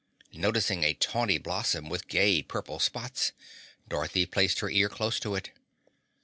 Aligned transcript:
Noticing 0.33 0.83
a 0.83 0.95
tawny 0.95 1.37
blossom 1.37 1.87
with 1.87 2.07
gay 2.07 2.41
purple 2.41 2.79
spots, 2.79 3.33
Dorothy 3.87 4.25
placed 4.25 4.57
her 4.61 4.69
ear 4.71 4.89
close 4.89 5.19
to 5.19 5.35
it. 5.35 5.51